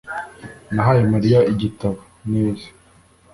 nahaye 0.73 1.03
mariya 1.13 1.39
igitabo. 1.53 1.99
neza 2.31 2.67